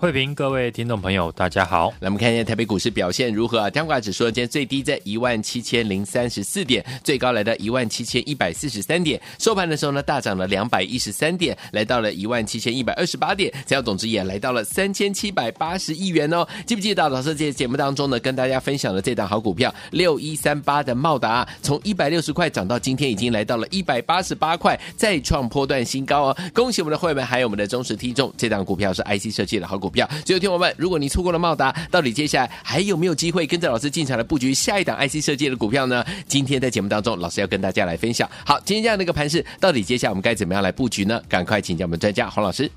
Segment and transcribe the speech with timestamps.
[0.00, 1.90] 慧平，各位听众朋友，大家好。
[2.00, 3.68] 来，我们看一下台北股市表现如何啊？
[3.68, 9.20] 加权指数今天最低在一万七千零三十四点，最高来到一万七千一百四十三点。
[9.38, 13.52] 收盘的时候呢，大涨了两百一十三点，来到了一万七千一百二十八点。
[13.52, 16.48] 成交总值也来到了三千七百八十亿元哦。
[16.64, 26.36] 记不记得老师在节目当中呢，跟大家分享了这档好股票六一三八的茂达，从一百六十块涨到今天已经来到了一百八十八块，再创波段新高哦。
[26.54, 30.08] 恭喜我们的会员，还有我们的忠实听众，这档股票是 IC 设计的好股票。
[30.24, 30.74] 最后听我们。
[30.78, 36.04] 如果你错过了茂达，到底接下来还有没有机会跟着老师进场来布局下一档 IC 设计的股票呢？
[36.26, 38.30] 今天在节目当中，老师要跟大家来分享。
[38.46, 41.20] 好，今天这样的一个盘势，到底接下来我们该怎么样来布局呢？
[41.28, 42.70] 赶快请教我们专家黄老师。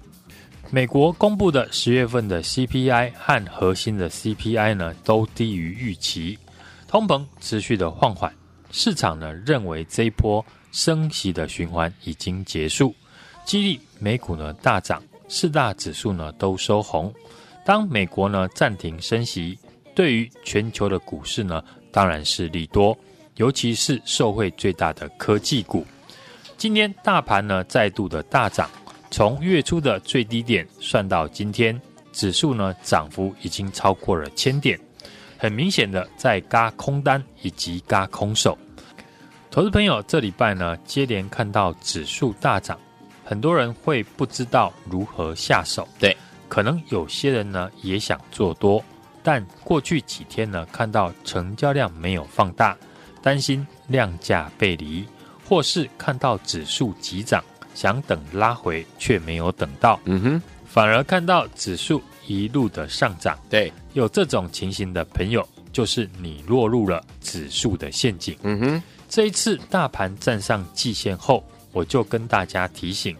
[0.71, 6.39] 美国公布的十月份的 CPI 和核心的 CPI 呢，都低于预期，
[6.87, 8.33] 通膨持续的放缓，
[8.71, 12.95] 市场呢认为这一波升息的循环已经结束，
[13.45, 17.11] 激励美股呢大涨，四大指数呢都收红。
[17.65, 19.57] 当美国呢暂停升息，
[19.95, 22.95] 对于全球的股市呢当然是利多，
[23.37, 25.83] 尤其是受惠最大的科技股。
[26.55, 28.69] 今天大盘呢再度的大涨，
[29.09, 34.79] 从月初的最低点算到今天，指数呢涨幅已经超过了千点，
[35.35, 38.55] 很明显的在轧空单以及轧空手。
[39.49, 42.79] 投资朋友这礼拜呢接连看到指数大涨，
[43.33, 45.87] 很多人会不知道如何下手。
[45.97, 46.15] 对。
[46.47, 48.83] 可能有些人呢也想做多，
[49.23, 52.77] 但过去几天呢看到成交量没有放大，
[53.23, 55.03] 担心量价背离，
[55.49, 63.35] 或是看到指数急涨，想等拉回却没有等到，嗯哼，反而看到指数一路的上涨。
[63.49, 68.37] 对，有这种情形的朋友，就是你落入了指数的陷阱。
[68.43, 71.43] 嗯哼，这一次大盘站上季线后，
[71.73, 73.13] 我就跟大家提醒。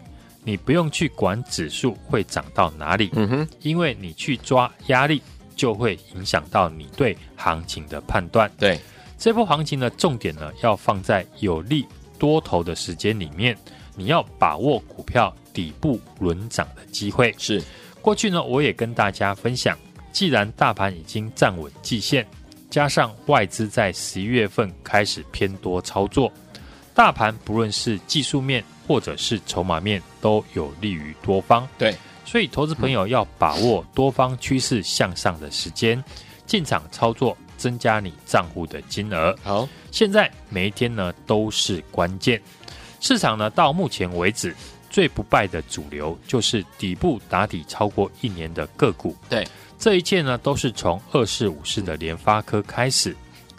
[0.46, 5.22] 你不用去管指数会涨到哪里，嗯哼，因为你去抓压力，
[5.56, 8.50] 就会影响到你对行情的判断。
[8.58, 8.78] 对，
[9.18, 11.86] 这波行情的重点呢，要放在有利
[12.18, 13.56] 多头的时间里面，
[13.96, 17.34] 你要把握股票底部轮涨的机会。
[17.38, 17.62] 是，
[18.02, 19.74] 过去呢，我也跟大家分享，
[20.12, 22.26] 既然大盘已经站稳季线，
[22.68, 26.30] 加上外资在十一月份开始偏多操作，
[26.94, 31.94] 大盘不论是技术面，或者是筹码面都有利于多方，对，
[32.24, 36.02] 所以投资朋友要把握多方趋势向上的时间，
[36.46, 39.36] 进场操作，增加你账户的金额。
[39.42, 42.40] 好，现在每一天呢都是关键，
[43.00, 44.54] 市场呢到目前为止
[44.88, 49.16] 最不败的主流就是底部打底超过一年的个股。
[49.28, 49.44] 对，
[49.80, 53.16] 这一切呢都是从二四五四的联发科开始，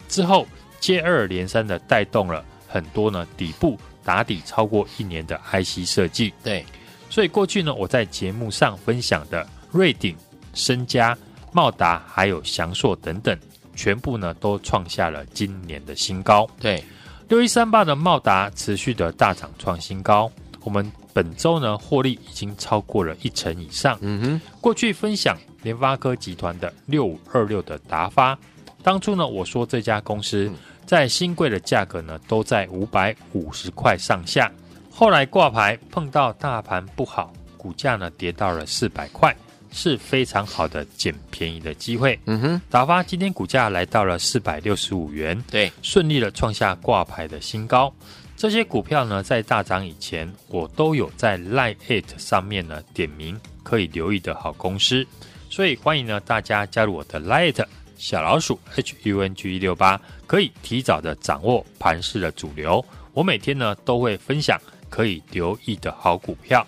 [0.08, 0.48] 之后
[0.80, 2.46] 接二连三的带动了
[2.76, 3.80] 很多呢底部。
[4.04, 6.64] 打底超过一年的 IC 设计，对，
[7.10, 10.16] 所以过去呢，我在节目上分享的瑞鼎、
[10.54, 11.18] 升佳、
[11.52, 13.36] 茂达还有祥硕等等，
[13.76, 16.48] 全部呢都创下了今年的新高。
[16.60, 16.84] 对，
[17.30, 20.32] 六一三八的茂达持续的大涨创新高，
[20.64, 23.98] 我们本周呢获利已经超过了一成以上。
[24.02, 28.38] 嗯哼，过去分享联发科集团的六五二六的达发，
[28.84, 30.52] 当初呢我说这家公司。
[30.86, 34.52] 嗯在新贵的价格呢，都在五百五十块上下。
[34.92, 39.36] 后来挂牌碰到大盘不好，股价呢跌到了四百块，
[39.72, 42.18] 是非常好的捡便宜的机会。
[42.26, 47.92] 嗯哼，打发今天股价来到了四百六十五元，对，顺利的创下挂牌的新高。
[48.38, 55.06] 这些股票呢，在大涨以前，我都有在 Line@ 上面呢点名可以留意的好公司，
[55.50, 57.66] 所以欢迎呢大家加入我的 Line@
[57.98, 62.84] 小老鼠 H U N G 一六八，可以提早的掌握盘势的主流。
[63.14, 66.66] 我每天呢都会分享可以留意的好股票。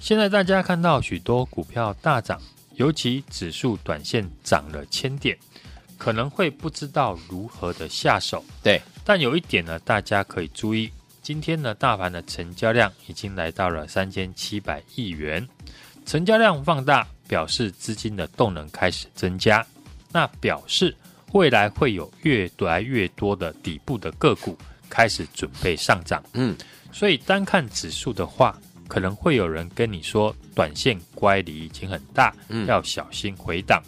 [0.00, 2.40] 现在大家看到许多股票大涨，
[2.74, 5.36] 尤其指数短线涨了千点，
[5.98, 8.44] 可能会不知道如何的下手。
[8.62, 10.90] 对，但有一点呢，大家可以注意，
[11.22, 15.48] 今天呢大盘的成交量已经来到了三千七百亿元，
[16.04, 19.64] 成交量放大，表示资金的动能开始增加。
[20.12, 20.94] 那表示
[21.32, 24.56] 未来会有越来越多的底部的个股
[24.90, 26.54] 开始准备上涨，嗯，
[26.92, 33.82] 所以单看指数的话，可能会有人跟你说，短线乖离已经很大，嗯，要小心回档。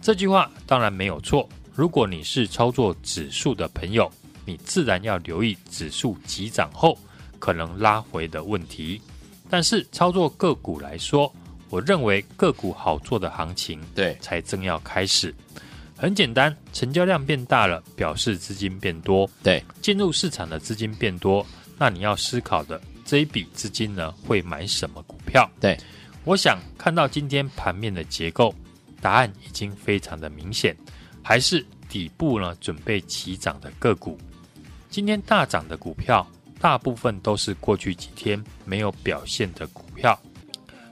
[0.00, 1.48] 这句话当然没有错。
[1.74, 4.10] 如果你是操作指数的朋友，
[4.44, 6.96] 你自然要留意指数急涨后
[7.40, 9.02] 可能拉回的问题。
[9.50, 11.32] 但是操作个股来说，
[11.76, 15.34] 我认为个股好做的行情，对，才正要开始。
[15.94, 19.28] 很简单，成交量变大了，表示资金变多。
[19.42, 21.46] 对，进入市场的资金变多，
[21.76, 25.46] 那你要思考的这一笔资金呢，会买什么股票？
[25.60, 25.78] 对，
[26.24, 28.54] 我想看到今天盘面的结构，
[29.02, 30.74] 答案已经非常的明显，
[31.22, 34.18] 还是底部呢准备起涨的个股。
[34.88, 36.26] 今天大涨的股票，
[36.58, 40.18] 大部分都是过去几天没有表现的股票。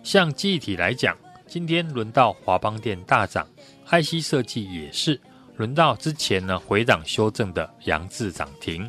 [0.04, 1.16] 像记忆体来讲，
[1.46, 3.48] 今天轮到华邦电大涨。
[3.86, 5.18] IC 设计也是
[5.56, 8.88] 轮到之前呢回档修正的扬智涨停，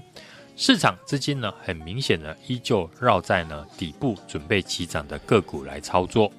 [0.57, 6.29] 市场资金呢很明显的依旧绕在呢底部准备起涨的个股来操作。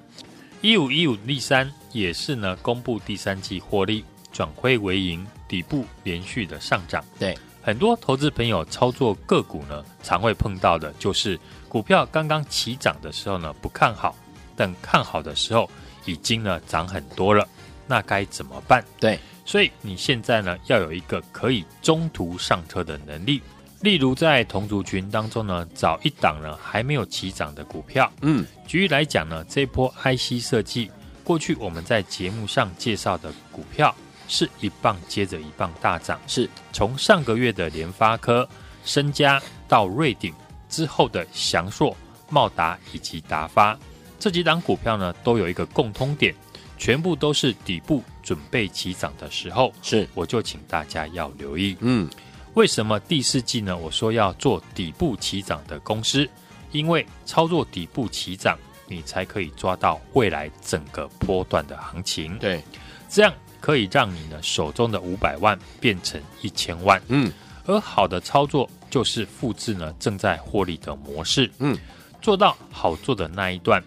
[0.60, 7.02] 一五一五力三也是呢公布第三季获利转亏为盈，底部连续的上涨。
[7.18, 14.14] 对，很多投资朋友操作个股呢常会碰到的就是股票刚刚起涨的时候呢不看好，
[14.56, 15.70] 等看好的时候
[16.06, 17.46] 已经呢涨很多了。
[17.86, 18.84] 那该怎么办？
[18.98, 23.40] 对，所以你现在呢，要有一个可以中途上车的能力。
[23.80, 28.10] 例如在同族群当中呢，找一档呢还没有起涨的股票。
[28.22, 30.90] 嗯，举例来讲呢，这一波 IC 设计，
[31.22, 33.94] 过去我们在节目上介绍的股票，
[34.26, 36.18] 是一棒接着一棒大涨。
[36.26, 38.48] 是从上个月的联发科、
[38.84, 40.34] 升佳到瑞鼎
[40.68, 41.96] 之后的翔硕、
[42.30, 43.78] 茂达以及达发
[44.18, 46.34] 这几档股票呢，都有一个共通点。
[46.78, 51.74] 全部都是底部准备起涨的时候，是我就请大家要留意。
[51.80, 52.06] 嗯，
[52.52, 53.74] 为什么第四季呢？
[53.74, 56.28] 我说要做底部起涨的公司，
[56.72, 58.58] 因为操作底部起涨，
[58.88, 62.38] 你才可以抓到未来整个波段的行情。
[62.38, 62.62] 对，
[63.08, 67.00] 这样可以让你呢手中的五百万变成一千万。
[67.08, 67.32] 嗯，
[67.64, 71.50] 而好的操作就是复制呢正在获利的模式。
[71.58, 71.74] 嗯，
[72.20, 73.82] 做到好做的那一段。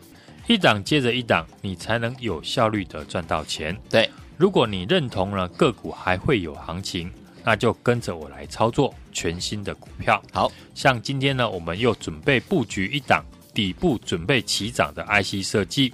[0.49, 3.79] 一档接着一档，你才能有效率的赚到钱。
[3.87, 7.11] 对，如果你认同了个股还会有行情，
[7.43, 10.19] 那就跟着我来操作全新的股票。
[10.33, 13.23] 好像今天呢，我们又准备布局一档
[13.53, 15.93] 底部准备起涨的 IC 设计。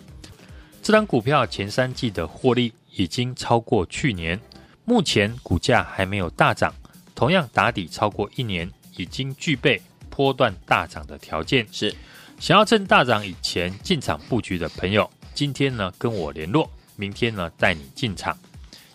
[0.82, 4.40] 这档股票前三季的获利已经超过去年，
[4.86, 6.74] 目前股价还没有大涨，
[7.14, 11.68] 同样打底超过一年，已经具备波段大涨的条件。
[11.74, 11.94] 是。
[12.40, 18.38] 想要趁大涨以前进场布局的朋友，今天呢跟我联络，明天呢带你进场。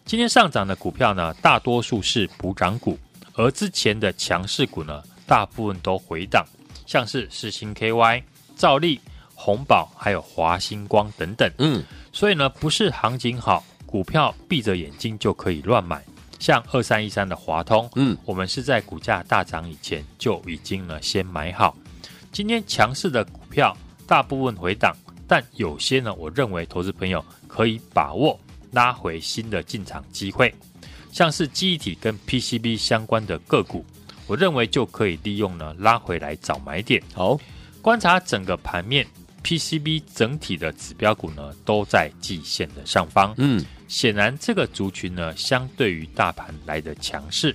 [0.05, 2.99] 今天上涨的股票呢，大多数是补涨股，
[3.35, 6.45] 而之前的强势股呢，大部分都回档，
[6.87, 8.23] 像是世星 KY、
[8.57, 9.01] 兆利、
[9.35, 11.51] 红宝，还有华星光等等。
[11.59, 11.83] 嗯，
[12.13, 16.05] 所以呢，不是行情好，股票闭着眼睛就可以乱买。
[16.39, 21.77] 像二三一三的华通，嗯，我们是在股价大涨以前就已经呢先买好。
[22.33, 24.97] 今天强势的股票大部分回档，
[25.27, 28.39] 但有些呢，我认为投资朋友可以把握
[28.71, 30.55] 拉回新的进场机会，
[31.11, 33.85] 像是记忆体跟 PCB 相关的个股，
[34.29, 37.03] 我认为就可以利用呢拉回来找买点。
[37.13, 37.37] 好，
[37.83, 39.05] 观察整个盘面
[39.43, 47.55] ，PCB 整体的指标股呢都在季线的上方，嗯，显然这个族群呢相对于大盘来的强势。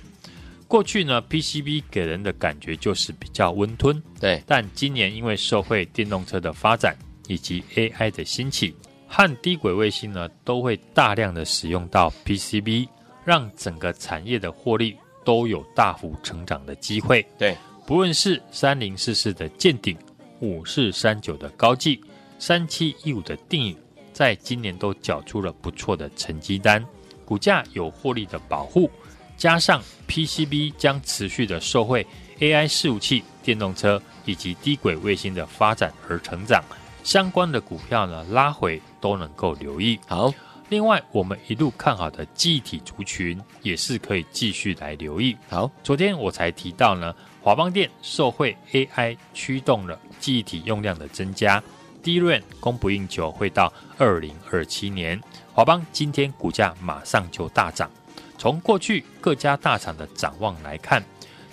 [0.68, 4.42] 过去呢，PCB 给人的感觉就是比较温吞，对。
[4.46, 6.96] 但今年因为社会电动车的发展
[7.28, 8.74] 以及 AI 的兴起，
[9.06, 12.88] 和低轨卫星呢，都会大量的使用到 PCB，
[13.24, 17.24] 让整个产业的获利都有大幅成长的机会。
[17.38, 17.56] 对，
[17.86, 19.96] 不论是三零四四的见顶，
[20.40, 22.00] 五四三九的高技，
[22.40, 23.76] 三七一五的定影，
[24.12, 26.84] 在今年都缴出了不错的成绩单，
[27.24, 28.90] 股价有获利的保护。
[29.36, 32.06] 加上 PCB 将持续的受惠
[32.38, 36.62] AI 伺服器、电动车以及低轨卫星的发展而成长，
[37.04, 39.98] 相关的股票呢拉回都能够留意。
[40.06, 40.32] 好，
[40.68, 45.36] 另外我们一路看好的记忆体族群也是可以继续来留意。
[45.48, 51.62] 好，昨天我才提到呢，华邦电受惠 AI 驱动了记忆体用量的增加
[52.02, 55.20] ，DRAM 供不应求会到二零二七年，
[55.52, 57.90] 华邦今天股价马上就大涨。
[58.38, 61.02] 从过去各家大厂的展望来看，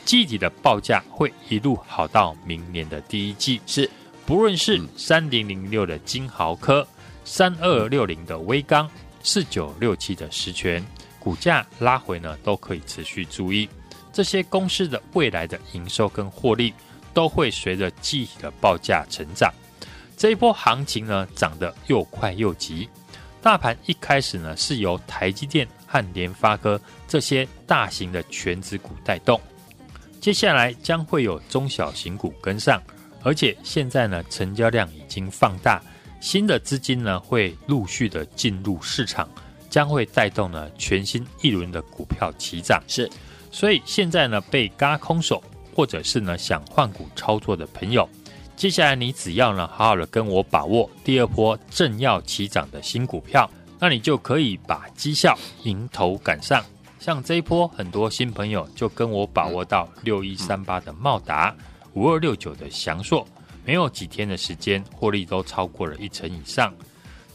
[0.06, 3.62] 记忆体的报价会一路好到明年的第一季。
[3.66, 3.90] 是，
[4.26, 6.86] 不论是三零零六的金豪科、
[7.24, 8.90] 三二六零的威刚、
[9.24, 10.86] 四九六七的实权，
[11.20, 13.70] 股价拉回呢，都可以持续注意。
[14.12, 16.74] 这些公司的未来的营收跟获利
[17.14, 19.52] 都会随着记忆体的报价成长。
[20.16, 22.88] 这一波行情呢，涨得又快又急。
[23.42, 29.40] 大盘一开始呢，是由台积电和联发科这些大型的全值股带动，
[30.20, 32.82] 接下来将会有中小型股跟上，
[33.22, 35.80] 而且现在呢，成交量已经放大，
[36.20, 39.30] 新的资金呢会陆续的进入市场，
[39.70, 42.82] 将会带动呢全新一轮的股票齐涨。
[42.88, 43.08] 是，
[43.52, 45.44] 所以现在呢被嘎空手，
[45.76, 48.10] 或者是呢想换股操作的朋友，
[48.56, 53.48] 接下来你只要呢好好的跟我把握第二波正要起涨的新股票，
[53.84, 56.64] 那你就可以把绩效迎头赶上。
[57.02, 61.54] 像这一波很多新朋友就跟我把握到六一三八的茂达，
[61.92, 63.28] 五二六九的祥硕，
[63.66, 66.74] 没有几天的时间，获利都超过了一成以上。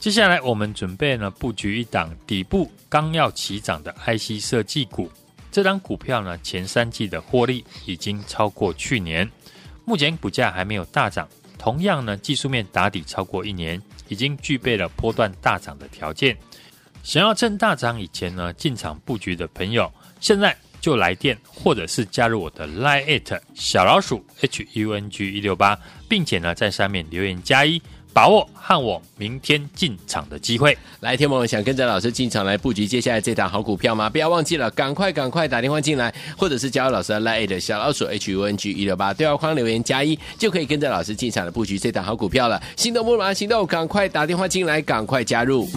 [0.00, 5.12] 接下来我们准备呢布局一档底部刚要起涨的 IC 设计股，
[5.52, 9.30] 这档股票呢前三季的获利已经超过去年，
[9.84, 11.28] 目前股价还没有大涨，
[11.58, 16.36] 同样呢技术面打底超过一年，已经具备了波段大涨的条件。
[17.02, 27.80] 想要趁大涨以前呢进场布局的朋友，现在就来电或者是加入我的 Line@ 小老鼠 HUNG 一六八，并且呢在上面留言加一，
[28.12, 30.76] 把握和我明天进场的机会。
[31.00, 34.10] 来，天梦想跟着老师进场来布局接下来这档好股票吗？
[34.10, 42.60] 不要忘记了，赶快赶快打电话进来，或者是加入老师的 Line@ 小老鼠 HUNG 一六八，对话框留言加一，就可以跟着老师进场的布局这档好股票了。
[42.76, 45.68] 心动不如马上行动，赶快打电话进来，赶快加入。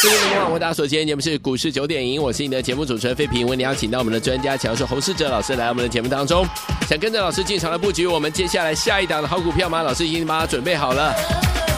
[0.00, 6.46] 各位朋友，大家所今天节目是股市九点赢，我是你的节目主持人费平，为你邀请到我们的专家强势洪世哲老师来我们的节目当中，
[6.88, 9.82] 想跟着老师进场来布局我们接下来下一档的好股票吗？
[9.82, 11.12] 老师已经把它准备好了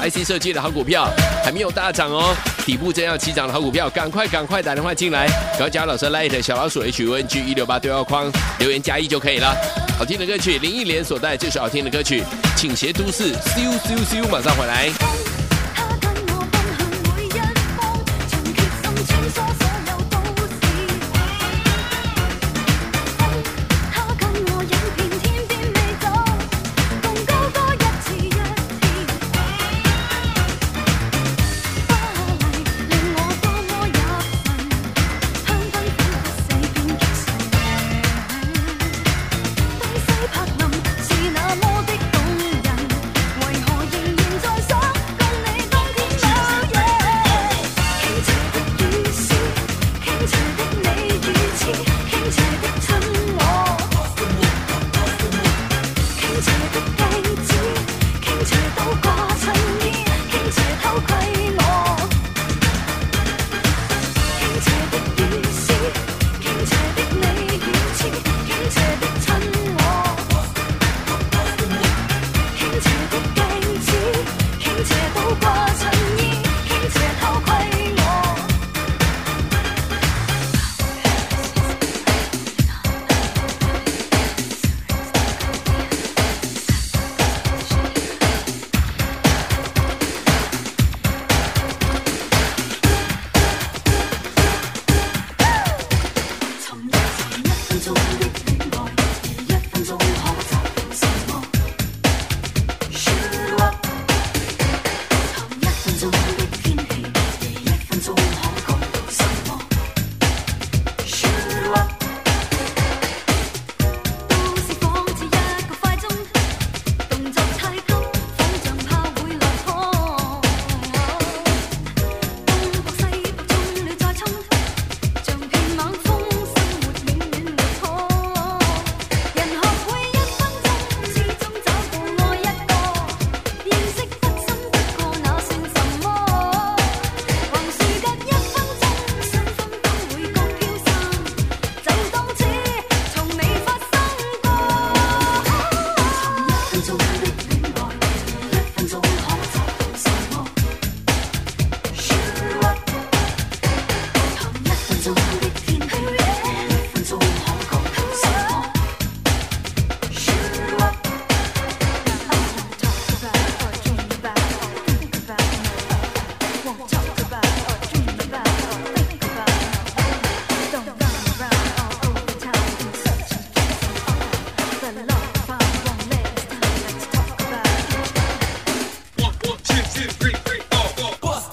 [0.03, 1.09] ，IC 设计的好股票
[1.43, 2.37] 还没有大涨哦，
[2.67, 9.57] 底部正要起涨的好股票，赶快赶快打电话进来，只要加老师 Light 小老鼠 H U N G 一六八对话框留言加一就可以了。
[9.99, 12.23] 好听的歌曲林忆莲所带，这首好听的歌曲，
[12.55, 14.91] 请斜都市，咻咻咻，马上回来。
[19.33, 19.70] 欢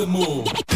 [0.08, 0.67] move.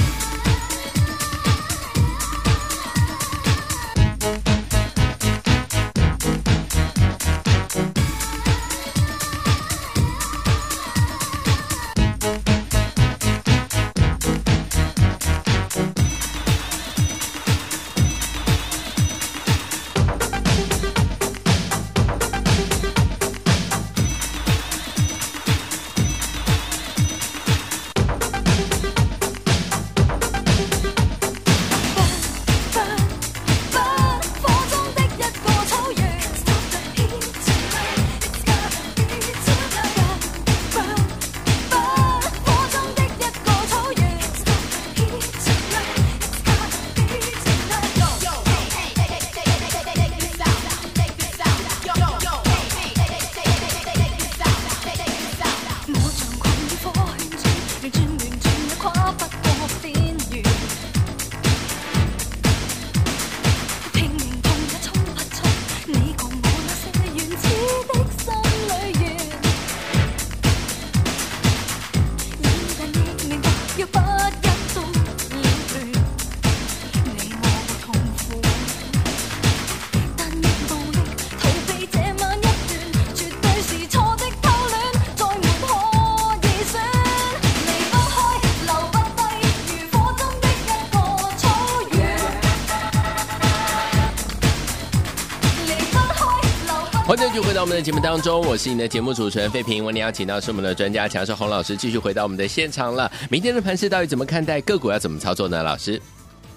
[97.72, 99.86] 们的节目当中，我是你的节目主持人费平。
[99.86, 103.10] 为你邀请到是我们的专家强势洪老师，继续回到我们的现场了。
[103.30, 104.60] 明天的盘势到底怎么看待？
[104.60, 105.64] 个股要怎么操作呢？
[105.64, 106.02] 老师，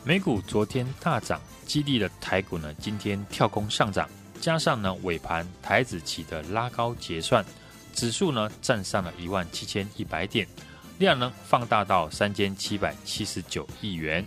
[0.03, 7.45] 美股昨天大涨，激励了台股呢，今天跳空上涨，加上呢尾盘台指期的拉高结算，
[7.95, 10.45] 指数呢站上了一万七千一百点，
[10.99, 14.27] 量能放大到三千七百七十九亿元。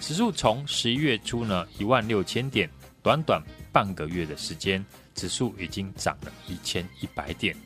[0.00, 2.70] 指数从十一月初呢一万六千点，
[3.02, 4.82] 短短半个月的时间，
[5.14, 7.56] 指数已经涨了一千一百点。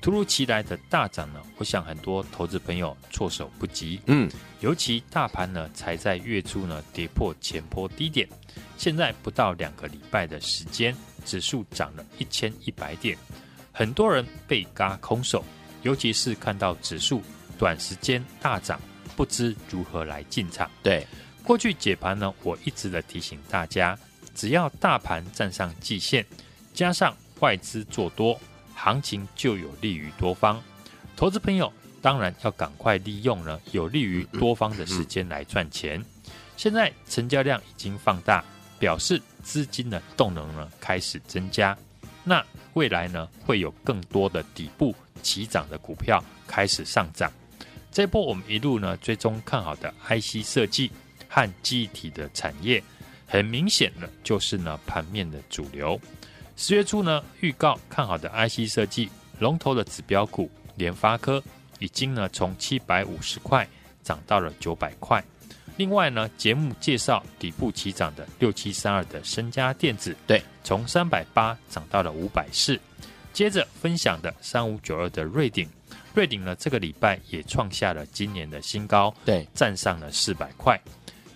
[0.00, 4.00] 突如其来的大涨呢，我想很多投资朋友措手不及。
[4.06, 4.28] 嗯，
[4.60, 8.28] 尤其大盘呢才在月初呢跌破前波低点，
[8.76, 10.92] 现在不到两个礼拜的时间，
[11.24, 13.16] 指数涨了一千一百点，
[13.70, 15.44] 很多人被嘎空手，
[15.82, 17.22] 尤其是看到指数
[17.56, 18.80] 短时间大涨，
[19.14, 20.68] 不知如何来进场。
[20.82, 21.06] 对。
[21.44, 23.98] 过去解盘呢，我一直的提醒大家，
[24.32, 26.24] 只要大盘站上季线，
[26.72, 28.38] 加上外资做多，
[28.74, 30.62] 行情就有利于多方。
[31.16, 36.04] 投资朋友当然要赶快利用呢有利于多方的时间来赚钱。
[36.56, 38.44] 现在成交量已经放大，
[38.78, 41.76] 表示资金的动能呢开始增加。
[42.24, 47.30] 那未来呢会有更多的底部起涨的股票开始上涨。
[47.90, 50.90] 这波我们一路呢追踪看好的 IC 设计。
[51.34, 52.84] 和记忆体的产业，
[53.26, 55.98] 很明显的就是呢盘面的主流。
[56.62, 61.42] 十月初呢预告看好的 IC 设计龙头的指标股联发科，
[61.80, 63.68] 已经呢从七百五十块
[64.04, 65.20] 涨到了九百块。
[65.76, 72.78] 另外呢节目介绍底部起涨的六七三二的身家电子，对，从三百八涨到了五百四。
[73.32, 75.68] 接着分享的三五九二的瑞鼎，
[76.14, 80.80] 瑞鼎呢这个礼拜也创下了今年的新高，对，站上了四百块。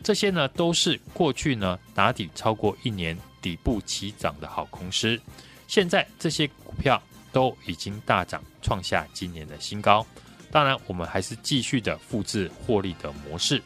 [0.04, 5.20] 这些呢都是过去呢打底超过一年底部起涨的好公司，
[5.66, 10.06] 现在这些股票都已经大涨，创下今年的新高。
[10.50, 13.62] 当然，我们还是继续的复制获利的模式。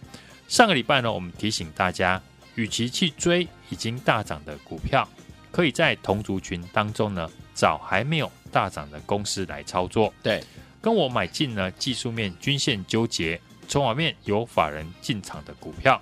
[0.49, 2.21] 上个礼拜呢，我们提醒大家，
[2.57, 5.09] 与其去追已经大涨的股票，
[5.53, 10.13] 可以在同族群当中呢找还没有大涨的公司来操作。
[10.23, 10.43] 对，
[10.81, 16.01] 跟我买进呢技术面均线纠结，筹码面有法人进场的股票。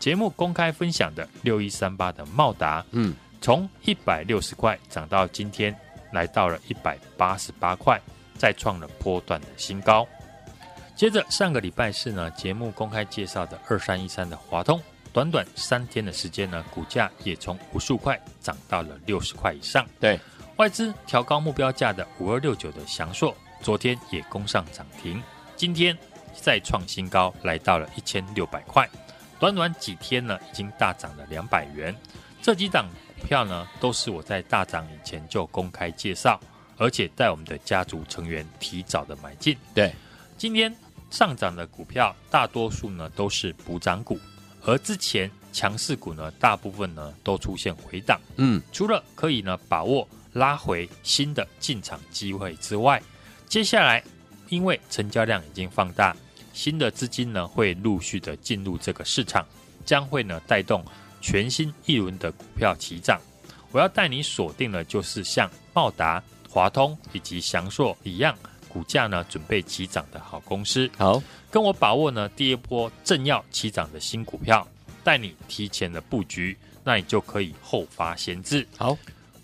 [0.00, 5.78] 节目公开分享的六一三八的茂达，嗯，从一百六十块涨到今天
[6.10, 8.00] 来到了一百八十八块，
[8.38, 10.08] 再创了波段的新高。
[10.96, 14.80] 接着上个礼拜四呢，节目公开介绍的二三一三的华通，
[15.12, 19.86] 短短三天的时间呢，股价也从五十五块涨到了六十块以上。
[20.00, 20.18] 对，
[20.56, 25.22] 外资调高目标价的五二六九的翔硕，昨天也攻上涨停，
[25.56, 25.96] 今天
[26.34, 28.88] 再创新高，来到了一千六百块。
[29.40, 31.96] 短短几天呢，已经大涨了两百元。
[32.42, 32.86] 这几档
[33.18, 36.38] 股票呢，都是我在大涨以前就公开介绍，
[36.76, 39.56] 而且带我们的家族成员提早的买进。
[39.74, 39.94] 对，
[40.36, 40.74] 今天
[41.10, 44.20] 上涨的股票大多数呢都是补涨股，
[44.62, 48.20] 而之前强势股呢，大部分呢都出现回档。
[48.36, 53.02] 嗯，除了可以呢把握拉回新的进场机会之外，
[53.48, 54.04] 接下来
[54.50, 56.14] 因为成交量已经放大。
[56.52, 59.46] 新的资金呢会陆续的进入这个市场，
[59.84, 60.84] 将会呢带动
[61.20, 63.20] 全新一轮的股票齐涨。
[63.72, 68.36] 我要带你锁定的，就是像茂达、华通以及祥硕一样，
[68.68, 70.90] 股价呢准备齐涨的好公司。
[70.98, 74.66] 好，跟我把握呢第一波正要齐涨的新股票，
[75.04, 78.66] 带你提前的布局，那你就可以后发先至。
[78.76, 78.98] 好，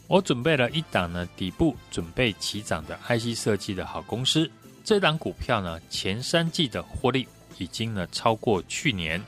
[0.09, 4.51] 我准备了一档呢底部准备起涨的 IC 设计的好公司。
[4.87, 7.27] 这档股票呢，前三季的获利
[7.59, 9.20] 已经呢超过去年，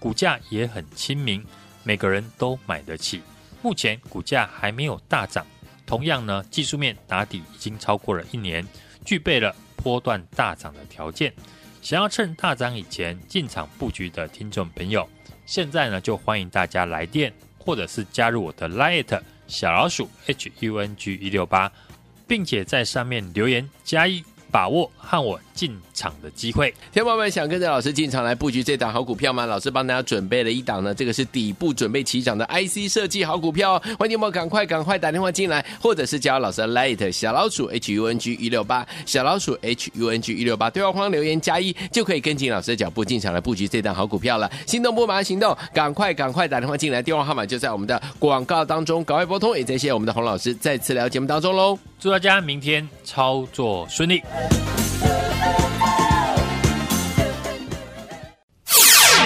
[0.00, 1.40] 股价也很亲民，
[1.84, 3.22] 每个人都买得起。
[3.62, 5.46] 目前股价还没有大涨，
[5.86, 8.66] 同样呢技术面打底已经超过了一年，
[9.04, 11.32] 具备了波段大涨的条件。
[11.80, 15.08] 想要趁大涨以前进场布局的听众朋友，
[15.46, 21.70] 现在呢就欢迎大家来电，或者是加入我的 Line@ 小老鼠 HUNG 一六八，
[22.26, 24.24] 并且在上面留言加一。
[24.54, 29.46] 把握和稳进场的机会，天宝们想跟着老师进场来布局这档好股票吗？
[29.46, 44.50] 老师帮大家准备了一档呢，这个是底部准备起涨的 IC 设计好股票，哦欢迎你们赶快赶快打电话进来，或者是加老师的 Light 小老鼠 H U N G 一六八小老鼠 H U N G 一六八对话框留言加一就可以跟进老师的脚步进场来布局这档好股票了。
[44.66, 49.56] 心动不马上行动，赶快赶快打电话进来，电话号码就在我们的广告当中，赶快拨通。
[49.56, 51.78] 也谢谢我们的洪老师再次来到节目当中喽。
[52.00, 54.22] 祝大家明天操作顺利。
[55.06, 55.63] oh, oh.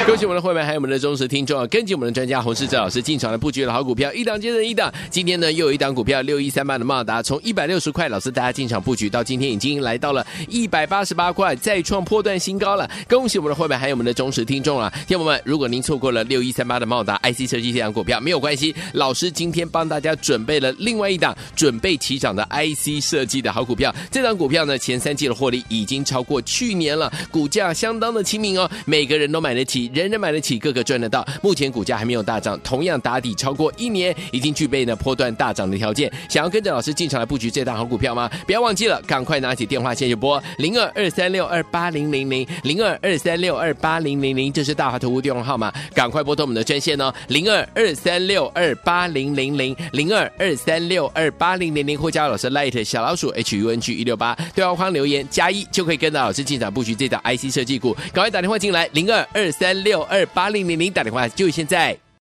[0.09, 1.67] 恭喜我们的会员，还有我们的忠实听众啊！
[1.67, 4.91] 跟紧我们的专家洪世哲老师进场来布局的好股票，一档接着一档。
[5.11, 12.91] 今天呢，又有一档股票六一三八的茂达，从一百六十块，老师大家进场布局到今天已经来到了一百八十八块，再创破断新高了。
[13.07, 14.91] 恭喜我们的会员，还有我们的忠实听众啊！
[15.07, 23.95] 听友们，如果您错过了六一三八的茂达 IC 设计这档股票，没有关系，老师今天帮大家准备了另外一档准备起涨的 IC 设计的好股票。
[24.11, 29.91] 这档股票呢，前三季的获利已经超过去年了，股价相当的亲民哦，每个人都买得起。
[29.99, 31.27] 人人买得起，个个赚得到。
[31.43, 36.11] 目前股价还没有大涨，同样打底超过一年，已经具备呢波段大涨的条件。
[36.29, 38.31] 想要跟着老师进场来布局这档好股票吗？
[38.47, 57.93] 不要忘记了，赶快拿起电话线就拨零二二三六二八零零零零二二三六二八零零零，这是大华投顾电话号码，赶快拨通我们的专线哦，零二二三六二八零零零零二二三六二八零零零，或加老师 Light 小老鼠 H U N G 一六八，对话框留言加一就可以跟着老师进场布局这档 IC 设计股。
[58.13, 59.88] 赶快打电话进来，零二二三六。
[59.89, 61.99] 六二八零零零打电话就现在。